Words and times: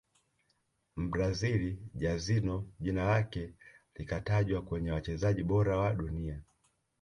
mbrazil 0.95 1.77
Jairzinho 1.95 2.67
jina 2.79 3.03
lake 3.05 3.53
likatajwa 3.95 4.61
kwenye 4.61 4.91
wachezaji 4.91 5.43
bora 5.43 5.77
wa 5.77 5.93
dunia 5.93 6.41